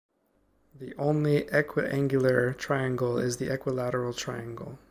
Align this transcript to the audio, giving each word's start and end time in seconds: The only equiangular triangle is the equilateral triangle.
The 0.79 0.95
only 0.95 1.43
equiangular 1.43 2.57
triangle 2.57 3.19
is 3.19 3.37
the 3.37 3.51
equilateral 3.53 4.13
triangle. 4.13 4.79